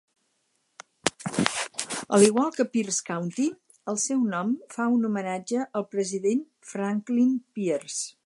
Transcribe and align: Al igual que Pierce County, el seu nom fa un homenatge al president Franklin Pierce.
Al 2.17 2.23
igual 2.29 2.49
que 2.55 2.65
Pierce 2.77 3.03
County, 3.09 3.45
el 3.93 4.01
seu 4.05 4.23
nom 4.31 4.55
fa 4.77 4.89
un 4.95 5.05
homenatge 5.11 5.63
al 5.81 5.87
president 5.95 6.43
Franklin 6.73 7.37
Pierce. 7.61 8.03